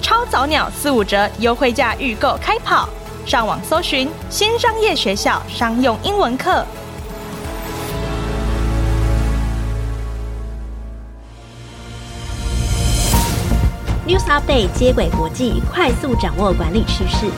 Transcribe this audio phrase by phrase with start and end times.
[0.00, 2.88] 超早鸟四五折优惠价预购开跑，
[3.26, 6.64] 上网搜寻新商业学校商用英文课。
[14.06, 17.30] News Update 接轨国际，快速掌握管理趋势。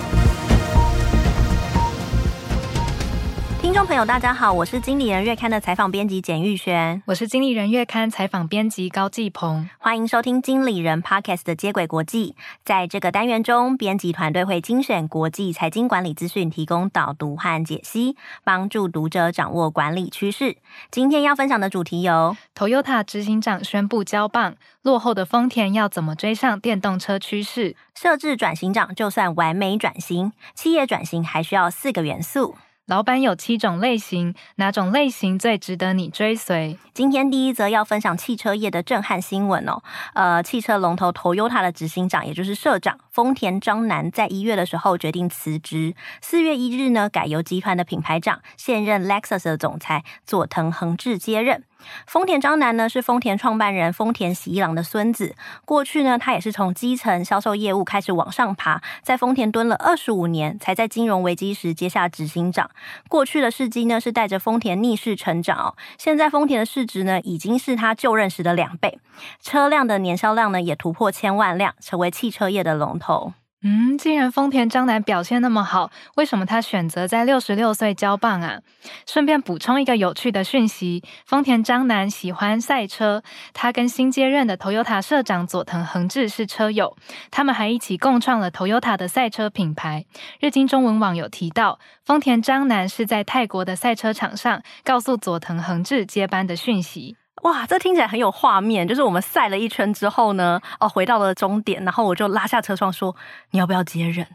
[3.80, 12.36] 众朋友，大家好，我是经理人月刊的采访编辑简玉璇，我是经理人月刊采访编辑高继鹏，欢迎收听经理人 Podcast 的接轨国际。
[12.62, 20.58] 在这个单元中，编辑团队会精选国际财经管理资讯，提供导读和解析，帮助读者掌握管理趋势。
[20.90, 27.74] 今天要分享的主题有：Toyota 执行长宣布交棒，落后的丰田要怎么追上电动车趋势？
[27.94, 32.56] 设置转型长就算完美转型，企业转型还需要四个元素。
[32.90, 36.76] 老板有七种类型，哪种类型最值得你追随？
[36.92, 39.80] 今天第一则要分享汽车业的震撼新闻哦。
[40.12, 45.94] 呃，汽车龙头 Toyota 的执行长，也就是社长丰田章男，在一月的时候决定辞职。
[46.20, 51.62] 四月一日呢，改由集团的品牌长、现任 Lexus 的总裁佐藤恒志接任。
[52.06, 55.34] 丰田章男呢，是丰田创办人丰田喜一郎的孙子。
[55.64, 62.70] 过去呢，他也是从基层销售业务开始往上爬，在丰田蹲了二十五年，才在金融危机时接下执行长。
[63.08, 65.74] 过去的事迹呢，是带着丰田逆势成长哦。
[65.98, 68.98] 现在丰田的市值呢，已经是他就任时的两倍，
[69.40, 73.32] 车辆的年销量呢，也突破千万辆，成为汽车业的龙头。
[73.62, 78.60] 嗯，既然丰田章男表现那么好，为什么他选择在六十六岁交棒啊？
[79.06, 83.22] 顺便补充一个有趣的讯息：丰田章男喜欢赛车，
[83.52, 86.96] 他跟新接任的 Toyota 社长佐藤恒志是车友，
[87.30, 90.06] 他们还一起共创了 Toyota 的赛车品牌。
[90.40, 97.19] 日经中文网有提到，丰田章男是在泰国的赛车场上告诉佐藤恒志接班的讯息。
[97.42, 98.86] 哇，这听起来很有画面。
[98.86, 103.14] 就是我们赛了一圈之后呢，哦，回到了终点，然后我就拉下车窗说
[103.52, 104.26] ：“你要不要接忍？”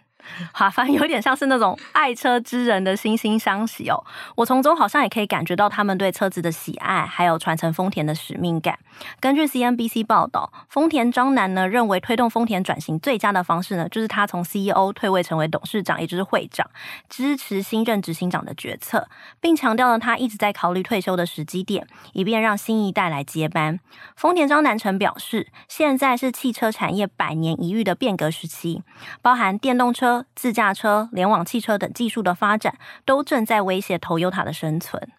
[0.52, 4.03] 好，反正有点像是那种爱车之人的惺惺相惜哦。
[4.36, 8.78] 我从中好像也可以感觉到他们对车子的喜爱，还有传承丰田的使命感。
[9.19, 16.69] 根据 CNBC 报道，丰田章男呢认为推动丰田转型最佳的方式呢，就是他从 CEO 退位成为董事长，也就是会长，
[17.09, 19.08] 支持新任执行长的决策，
[19.41, 23.80] 并强调了他一直在考虑退休的时机点，以便让新一代来接班。
[24.16, 28.81] 丰田章男曾表示，现在是汽车产业百年一遇的变革时期，
[29.22, 30.15] 包含电动车。
[30.36, 35.09] 自驾车、联网汽车等技术的发展，都正在威胁 Toyota 的生存。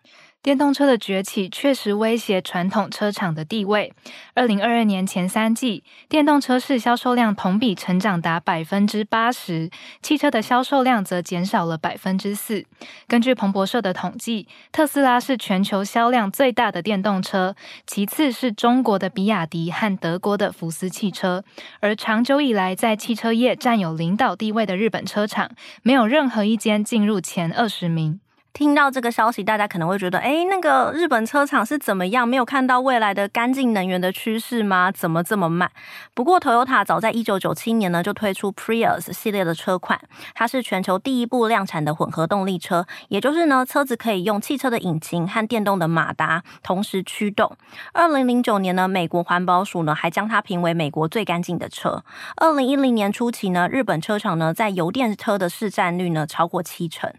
[0.46, 3.92] 电动车的崛起确实威胁传统车厂的地位。
[4.32, 9.68] 二零二二年前三季，电动车市销售量同比成长达百分之八十，
[10.00, 12.64] 汽车的销售量则减少了百分之四。
[13.08, 21.42] 根据彭博社的统计，特斯拉是全球销量最大的电动车，其次是中国的比亚迪和德国的福斯汽车。
[21.80, 25.50] 而长久以来在汽车业占有领导地位的日本车厂，
[25.82, 28.20] 没有任何一间进入前二十名。
[28.56, 32.26] 听到这个消息，大家可能会觉得，诶，那个日本车厂是怎么样？
[32.26, 34.90] 没有看到未来的干净能源的趋势吗？
[34.90, 35.70] 怎么这么慢？
[36.14, 40.00] 不过，Toyota 早在一九九七年呢就推出 Prius 系列的车款，
[40.34, 47.54] 它是全球第一部量产的混合动力车，也就是呢，车子可以用汽车的引擎和电动的马达同时驱动。
[47.92, 52.02] 二零零九年呢，美国环保署呢还将它评为美国最干净的车。
[52.36, 57.12] 二零一零年初期呢，日本车厂呢在油电车的市占率呢超过七成。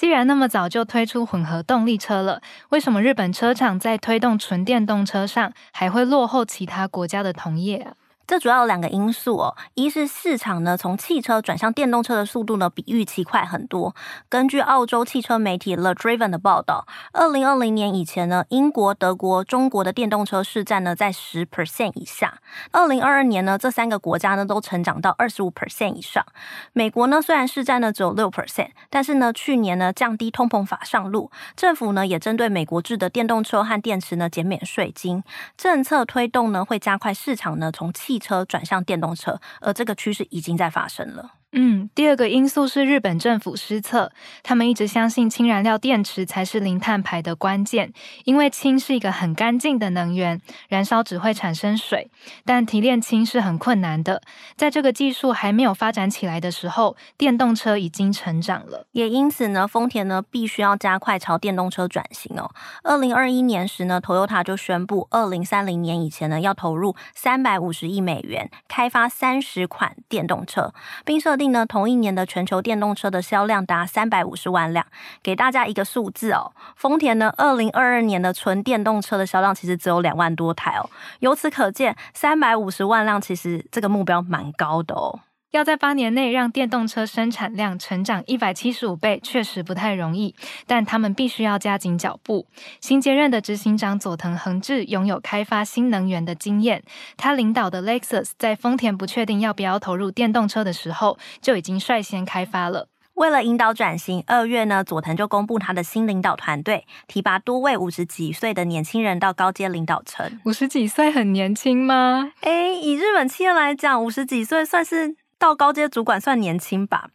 [0.00, 2.40] 既然那么早就推出混合动力车了，
[2.70, 7.92] 为什么日本车厂在推动纯电动车上还会落后其他国家的同业啊？
[8.30, 13.92] 这主要有两个因素哦，一是市场呢从汽车转向电动车的速度呢比预期快很多。
[14.28, 22.38] 根据澳洲汽车媒体 The Driven 的报道，二零二零年以前呢，英国、德国、中国的电动车市占呢在十 percent 以下。
[22.70, 26.24] 二零二二年呢，这三个国家呢都成长到二十五 percent 以上。
[26.72, 35.24] 美国呢虽然市占呢只有六 percent，但是呢去年呢降低通膨法上路，政府呢也针对美国制的电动车和电池呢减免税金，
[35.56, 41.39] 政策推动呢会加快市场呢从汽车转向电动车，而这个趋势已经在发生了。
[41.52, 44.12] 嗯，第二个因素是日本政府失策，
[44.44, 47.92] 他们一直相信氢燃料电池才是零碳排的关键，
[48.24, 52.08] 因为氢是一个很干净的能源，燃烧只会产生水，
[52.44, 54.22] 但提炼氢是很困难的。
[54.56, 62.52] 在这个技术还没有发展起来的时候，电动车已经成长了，也因此呢，丰田呢必须要加快朝电动车转型哦。
[62.84, 70.72] 二零二一年时呢，Toyota 就宣布，二零三零年以前呢要投入三百五十亿美元开发三十款电动车，
[71.04, 74.84] 并设定呢，同一年的全球电动车的销量达三百五十万辆。
[75.22, 80.90] 给大家一个数字哦，丰田呢，二零二二年的纯电动车的销量其实只有两万多台哦。
[81.20, 85.20] 由此可见，三百五十万辆其实这个目标蛮高的哦。
[85.50, 90.32] 要在八年内让电动车生产量成长一百七十五倍，确实不太容易，
[90.64, 92.46] 但他们必须要加紧脚步。
[92.80, 96.84] 新接任的执行长佐藤恒志拥有开发新能源的经验，
[97.16, 102.86] 他领导的 Lexus 在丰田不确定要不要投入电动车的时候，就已经率先开发了。
[103.14, 110.40] 为了引导转型，二月呢，佐藤就公布他的新领导团队，提拔多位五十几岁的年轻人到高阶领导层。
[110.44, 112.32] 五十几岁很年轻吗？
[112.42, 115.16] 诶，以日本企业来讲，五十几岁算是。
[115.40, 117.08] 到高阶主管算年轻吧。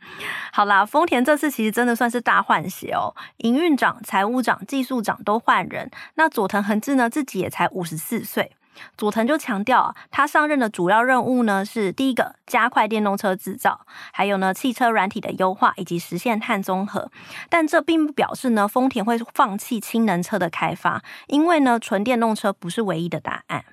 [0.52, 5.90] 好啦，丰田这次其实真的算是大换血哦，营运长、财务长、技术长都换人。
[6.16, 8.52] 那佐藤恒志呢，自己也才五十四岁。
[8.98, 17.10] 佐藤就强调啊，他上任的主要任务呢是第一个，加快电动车制造，还有呢，汽车软体的优化以及实现碳中和。
[17.50, 23.64] 但这并不表示呢，丰田会放弃氢能车的开发，因为呢，纯电动车不是唯一的答案。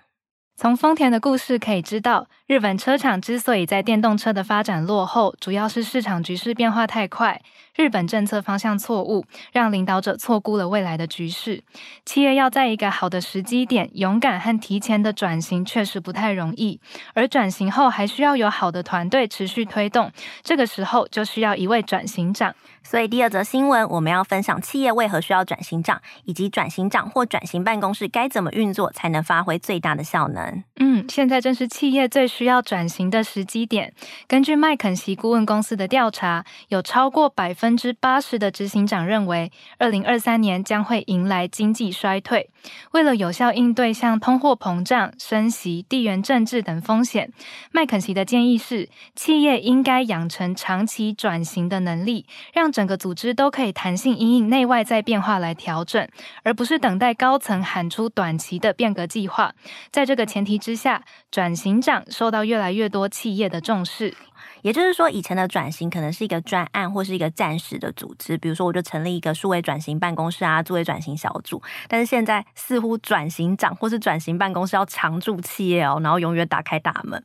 [0.54, 7.40] 从丰田的故事可以知道，日本车厂之所以在电动车的发展落后，主要是市场局势变化太快，
[7.74, 11.62] 日本政策方向错误，让领导者错估了未来的局势。
[12.04, 16.80] 企业要在一个好的时机点，勇敢和提前的转型，确实不太容易。
[17.14, 22.54] 而转型后，还需要有好的团队持续推动，这个时候就需要一位转型长。
[22.84, 30.64] 所以第二则新闻，我们要分享企业为何需要转型长，以及转型长或转型办公室该怎么运作，才能发挥最大的效能。
[30.80, 33.94] 嗯，现在正是企业最需要转型的时机点。
[34.26, 42.50] 根据麦肯锡顾问公司的调查，有超过百分分之八十的执行长认为，二零二三年将会迎来经济衰退。
[42.90, 47.32] 为了有效应对像通货膨胀、升息、地缘政治等风险，
[47.70, 56.08] 麦肯锡的建议是，企业应该养成长期转型的能力，让整个组织都可以弹性因应内外在变化来调整，
[56.42, 59.54] 而不是等待高层喊出短期的变革计划。
[59.92, 64.12] 在这个前提之下，转型长受到越来越多企业的重视。
[64.62, 71.60] 也就是说，以前的转型可能是一个专案或是一个暂时的组织，比如说我就成立一个数位转型办公室啊，作为转型小组。
[71.88, 77.20] 但是现在似乎转型长或是转型办公室要常驻企业哦，然后永远打开大门。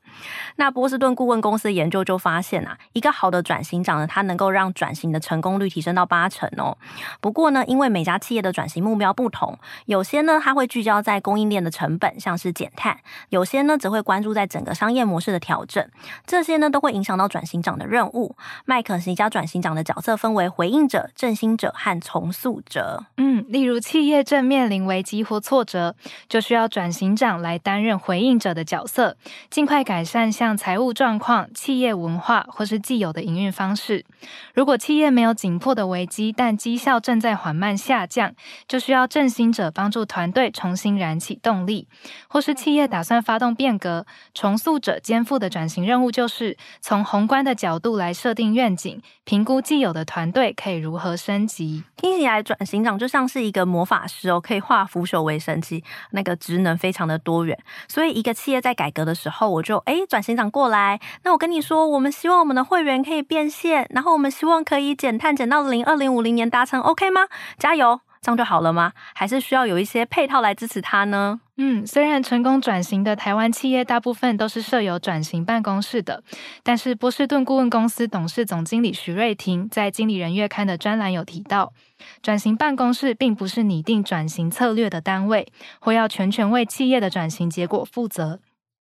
[0.56, 6.76] 那波士顿顾问公司研究就发现啊，一个好的转型长呢，它能够让转型的成功率提升到八成哦。
[7.22, 9.56] 不过呢，因为每家企业的转型目标不同，
[9.86, 12.96] 有些呢它会聚焦在供应链的成本，像是减碳；
[13.30, 15.88] 有些呢则会关注在整个商业模式的调整。
[16.26, 17.27] 这些呢都会影响到。
[17.28, 18.36] 转型长的任务，
[18.66, 23.06] 麦肯锡将转型长的角色分为回应者、振兴者和重塑者。
[23.18, 25.96] 嗯，例如企业正面临危机或挫折，
[26.30, 29.18] 就需要转型长来担任回应者的角色，
[29.50, 34.06] 尽快改善像财务状况、企业文化或是既有的营运方式。
[34.54, 38.34] 如果企业没有紧迫的危机，但绩效正在缓慢下降，
[38.68, 41.88] 就需要振兴者帮助团队重新燃起动力。
[42.28, 51.84] 或是企业打算发动变革，重塑者肩负的转型任务就是从宏观的角度来设定愿景，评估既有的团队可以如何升级。
[51.96, 57.58] 听起来，转型长就像是一个魔法师哦，可以化腐朽为神奇，那个职能非常的多元。
[57.88, 61.00] 所以，一个企业在改革的时候，我就哎，转型长过来。
[61.24, 67.22] 那我跟你说，我们希望我们的会员可以变现，然后我们希望可以减碳减到零二零五零年达成，OK 吗？
[67.58, 68.00] 加油！
[68.22, 68.92] 这样就好了吗？
[69.14, 71.40] 还是需要有一些配套来支持他呢？
[71.60, 76.24] 嗯，虽然成功转型的台湾企业大部分都是设有转型办公室的，
[76.62, 81.74] 但是波士顿顾问公司董事总经理徐瑞婷在《经理人月刊》的专栏有提到，
[82.22, 88.40] 转型办公室并不是拟定转型策略的单位，或要全权为企业的转型结果负责。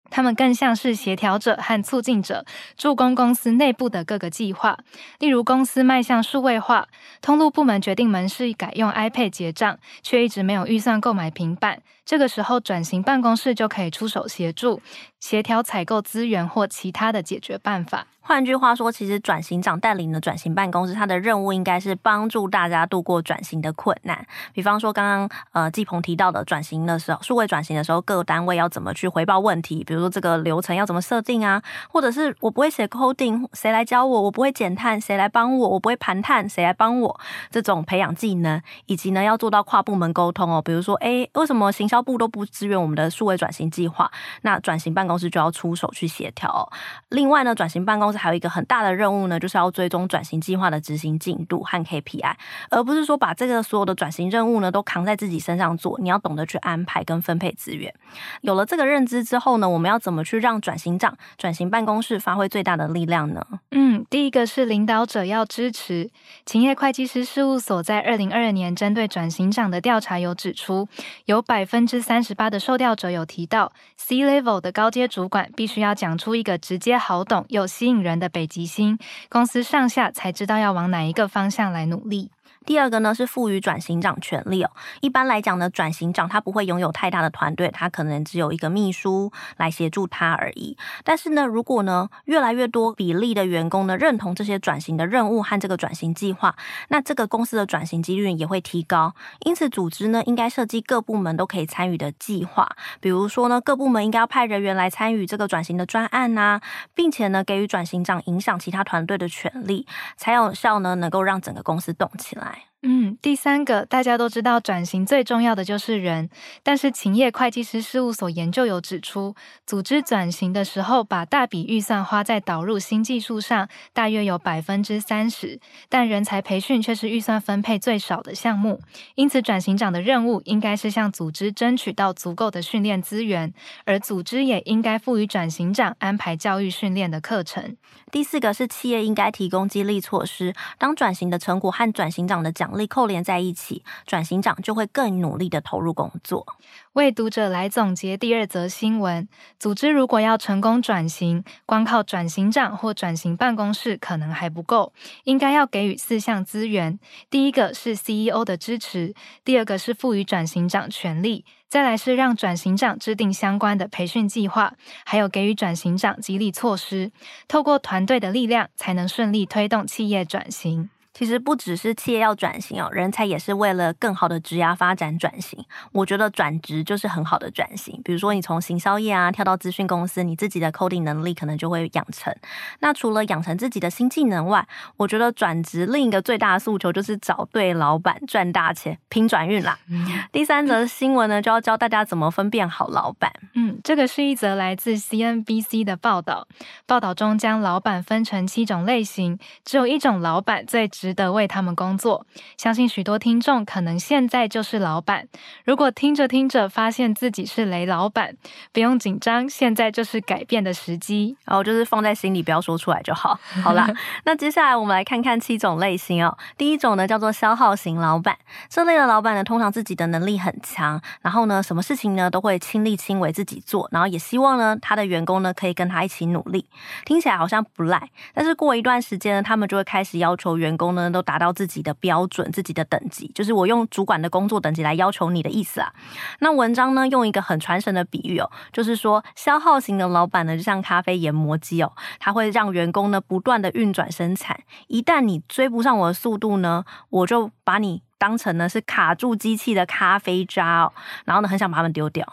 [0.10, 2.46] 他们更像是协调者和促进者，
[2.78, 4.78] 助攻公司内部的各个计划。
[5.20, 6.88] 例如，公司迈向数位化，
[7.22, 11.82] 通路部门决定门市改用 iPad 结账，却一直没有预算购买平板。
[12.10, 14.82] 这个时候转型办公室就可以出手协助，
[15.20, 18.08] 协调采购资源或其他的解决办法。
[18.22, 24.24] 换句话说，其实转型长带领的转型办公室，他的任务应该是帮助大家度过转型的困难。
[24.54, 29.84] 比方说，刚刚呃季鹏提到的转型的时候，数位转型的时候，各个单位要怎么去回报问题？
[29.84, 31.60] 比如说这个流程要怎么设定啊？
[31.90, 34.22] 或者是我不会写 coding，谁来教我？
[34.22, 35.70] 我不会减碳，谁来帮我？
[35.70, 37.20] 我不会盘碳，谁来帮我？
[37.50, 40.62] 这种培养技能，以及呢要做到跨部门沟通哦。
[40.62, 44.12] 比如说，哎，为什么行销部都不支援我们的数位转型计划？
[44.42, 46.72] 那转型办公室就要出手去协调。
[47.10, 52.34] 另外呢，转型办公室还有一个很大的任务呢，就是要追踪转型计划的执行进度和 KPI，
[52.70, 56.00] 而不是说把这个所有的转型任务呢都扛在自己身上做。
[56.00, 57.94] 你要懂得去安排跟分配资源。
[58.42, 63.46] 有了这个认知之后呢，我们要怎么去让转型长、转型办公室发挥最大的力量呢？
[63.72, 66.10] 嗯，第一个是领导者要支持。
[66.46, 70.88] 勤业会计师事务所在二零二二年针对转型长的调查有指出，
[71.26, 82.30] 有百分之三十八的受调者有提到，C-level 的高阶主管必须要讲出一个直接好懂又吸引人的北极星，公司上下才知道要往哪一个方向来努力。
[82.70, 84.70] 第二个呢是赋予转型长权力哦。
[85.02, 90.78] 一般来讲呢，转型长他不会拥有太大的团队，他可能只有一个秘书来协助他而已。
[91.04, 96.56] 但是呢，如果呢越来越多比例的员工呢认同这些转型的任务和这个转型计划，
[96.90, 99.16] 那这个公司的转型几率也会提高。
[99.40, 102.70] 因此，组织呢应该设计各部门都可以参与的计划，
[103.02, 106.62] 比如说呢各部门应该要派人员来参与这个转型的专案呐、
[106.94, 112.59] 并且呢给予转型长影响其他团队的权利，才有效呢能够让整个公司动起来。
[112.60, 112.69] よ。
[112.82, 116.30] 嗯，第三个，大家都知道转型最重要的就是人，
[116.64, 119.36] 但是勤业会计师事务所研究有指出，
[119.68, 125.60] 组织转型的时候，把大笔预算花在导入新技术上，大约有百分之三十，
[125.90, 128.80] 但人才培训却是预算分配最少的项目。
[129.16, 137.76] 因此，转型长的任务应该是向组织争取到足够的训练资源，而组织也应该赋予转型长安排教育训练的课程。
[138.10, 146.46] 第四个是企业应该提供激励措施，当转型的成果和转型长的奖力扣连在一起，转型长就会更努力的投入工作。
[146.94, 154.92] 为读者来总结第二则新闻：组织如果要成功转型，光靠转型长或转型办公室可能还不够，
[155.24, 157.00] 应该要给予四项资源。
[157.30, 159.14] 第一个是 CEO 的支持，
[159.46, 164.74] 第二个是赋予转型长权力，再来是让转型长制定相关的培训计划，
[165.06, 167.12] 还有给予转型长激励措施。
[167.48, 170.90] 透过团队的力量，才能顺利推动企业转型。
[171.20, 175.62] 其实不只是企业要转型哦，人才也是为了更好的职涯发展转型。
[175.92, 178.00] 我觉得转职就是很好的转型。
[178.06, 182.34] 比如说你从行销业啊跳到资讯公司，你自己的 coding 能力可能就会养成。
[182.80, 189.78] 那除了养成自己的新技能外，我觉得转职另一个最大的诉求就是找对老板赚大钱，拼转运啦。
[189.90, 193.30] 嗯、第三则新闻呢，就要教大家怎么分辨好老板。
[193.56, 196.48] 嗯，这个是一则来自 CNBC 的报道。
[196.86, 201.09] 报道中将老板分成七种类型，只有一种老板最值。
[201.10, 202.24] 值得为他们工作，
[202.56, 205.28] 相信许多听众可能现在就是老板。
[205.66, 208.38] 如果听着听着发现自己是雷老板，
[208.72, 211.36] 不用紧张，现在就是改变的时机。
[211.46, 213.40] 然后就是放在心里，不要说出来就好。
[213.64, 213.90] 好啦，
[214.24, 216.38] 那接下来我们来看看七种类型哦。
[216.56, 218.38] 第一种呢叫做消耗型老板，
[218.70, 226.68] 这类的老板呢通常自己的能力很强，然后呢什么事情呢都会亲力亲为自己做，然后也希望呢他的员工呢可以跟他一起努力。
[227.04, 230.99] 听起来好像不赖，但是过一段时间呢，他们就会开始要求员工呢。
[231.12, 235.94] 都达到自己的标准、自己的等级，就是我用主管的工作等级来要求你的意思啊。
[236.40, 244.60] 那文章呢，用一个很传神的比喻哦，就是说消耗型的老板呢，就像咖啡研磨机哦，他会让员工呢不断的运转生产。
[244.88, 250.94] 一旦你追不上我的速度呢，我就把你当成呢是卡住机器的咖啡渣哦，
[251.26, 252.26] 然后呢很想把它们丢掉。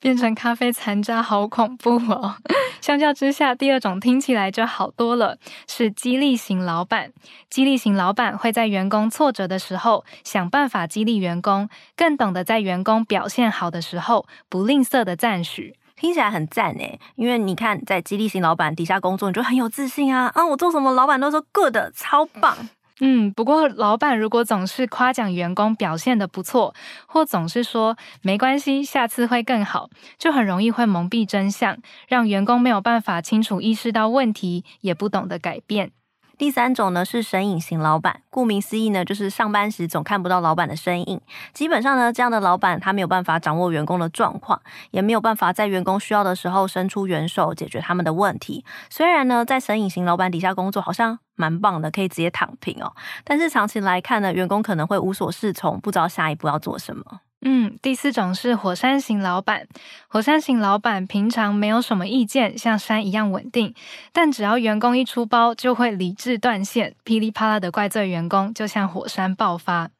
[0.00, 2.36] 变成咖啡残渣，好恐怖哦！
[2.80, 5.36] 相较之下，第二种听起来就好多了，
[5.68, 7.12] 是激励型老板。
[7.50, 15.76] 激励型老板会在员工挫折的时候，想办法激励员工，更懂得在员工表现好的时候，不吝啬的赞许。
[15.94, 20.32] 听起来很赞诶，因为你看，在激励型老板底下工作，你就很有自信啊！
[20.34, 22.56] 啊，我做什么，老板都说 good，超棒。
[23.00, 26.74] 嗯，不过老板如果总是夸奖员工表现的不错，
[27.06, 29.88] 或总是说没关系，下次会更好，
[30.18, 31.78] 就很容易会蒙蔽真相，
[32.08, 35.92] 让员工没有办法清楚意识到问题，也不懂得改变。
[36.40, 41.20] 第三种呢是神隐型老板，顾名思义呢，就是上班时总看不到老板的身影。
[41.52, 44.58] 基本上呢，这样的老板他没有办法掌握员工的状况，
[44.90, 48.64] 也没有办法在员工需要的时候伸出援手解决他们的问题。
[48.88, 52.90] 虽然呢，在神隐型老板底下工作好像蛮棒的，可以直接躺平哦，
[53.22, 57.20] 但是长期来看呢，员工可能会无所适从，不知道下一步要做什么。
[57.42, 59.66] 嗯，第四种是火山型老板。
[60.08, 63.74] 火山型老板平常没有什么意见，像山一样稳定，
[64.12, 69.90] 但只要员工一出包，就会理智断线，噼里啪啦的怪罪员工，就像火山爆发。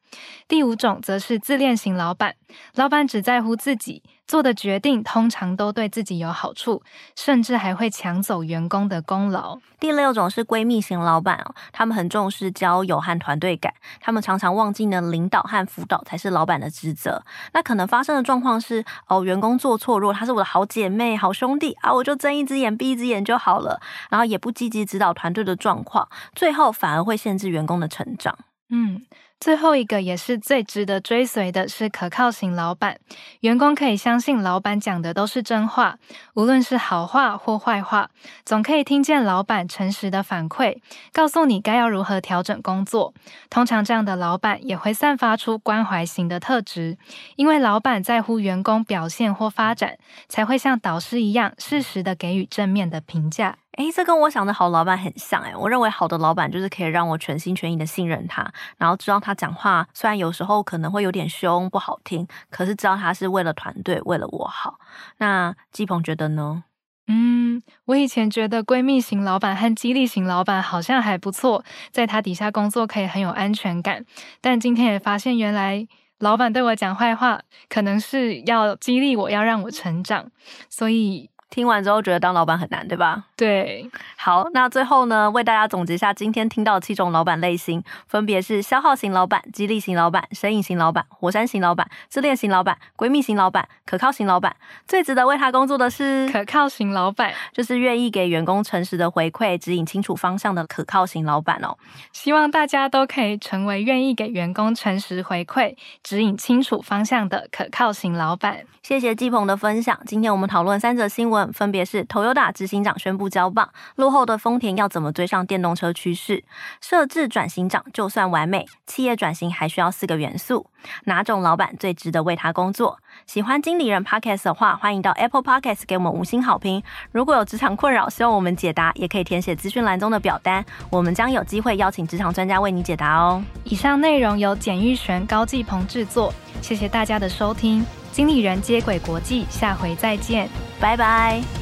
[0.47, 2.35] 第五种则是自恋型老板，
[2.75, 4.03] 老板只在乎自己。
[4.27, 6.81] 做的决定通常都对自己有好处，
[7.17, 9.59] 甚至还会抢走员工的功劳。
[9.77, 17.21] 第六种是闺蜜型老板哦，他们很重视交友和团队感，他们常常忘记呢，领导和辅导才是老板的职责。
[17.51, 28.37] 那可能发生的状况是，哦，员工做错，如果她是我的好姐妹、好兄弟啊，我就睁一只眼闭一只眼就好了，然后也不积极指导团队的状况，最后反而会限制员工的成长。
[28.69, 29.01] 嗯。
[29.41, 32.99] 最后一个也是最值得追随的是可靠型老板，
[33.39, 35.97] 员工可以相信老板讲的都是真话，
[36.35, 38.11] 无论是好话或坏话，
[38.45, 40.77] 总可以听见老板诚实的反馈，
[41.11, 43.15] 告诉你该要如何调整工作。
[43.49, 46.99] 通常这样的老板也会散发出关怀型的特质，
[47.35, 49.97] 因为老板在乎员工表现或发展，
[50.29, 53.57] 才会像导师一样适时的给予正面的评价。
[53.77, 58.45] 诶，这跟我想的好老板很像诶，我认为好的老板就是可以让我全心全意的信任他，
[58.77, 64.79] 然后知道他讲话虽然有时候可能会有点凶不好听，可是知道他是为了团队，为了我好。
[65.17, 66.63] 那季鹏觉得呢？
[67.07, 74.05] 嗯，我以前觉得闺蜜型老板和激励型老板好像还不错，在他底下工作可以很有安全感。
[74.39, 75.87] 但今天也发现，原来
[76.19, 80.31] 老板对我讲坏话，可能是要激励我，要让我成长，
[80.69, 81.29] 所以。
[81.51, 83.25] 听完之后觉得当老板很难，对吧？
[83.35, 94.55] 对，好，那最后呢，为大家总结一下今天听到的七种老板类型，分别是消耗型老板、激励型老板、生意型老板、火山型老板、自恋型老板、闺蜜型老板、可靠型老板。
[94.87, 101.75] 最值得为他工作的是可靠型老板，就是愿意给员工诚实的回馈、指引清楚方向的可靠型老板哦。
[102.13, 108.65] 希望大家都可以成为愿意给员工诚实回馈、指引清楚方向的可靠型老板。
[108.81, 109.99] 谢谢季鹏的分享。
[110.05, 111.40] 今天我们讨论三则新闻。
[111.53, 116.43] 分别是 Toyota 执行长宣布交棒，落后的丰田要怎么追上电动车趋势？
[116.81, 120.67] 设置转型长就算完美，企业转型还需要四个元素。
[121.05, 122.99] 哪种老板最值得为他工作？
[123.27, 126.81] 喜欢经理人 Podcast 的话，欢迎到 Apple Podcast 给我们五星好评。
[127.11, 133.43] 如果有职场困扰，希望我们解答，也可以填写资讯栏中的表单，我们将有机会邀请职场专家为你解答哦。
[133.63, 137.85] 以上内容由简玉璇、高继鹏制作，谢谢大家的收听。
[138.11, 140.49] 经理人接轨国际，下回再见，
[140.79, 141.60] 拜拜。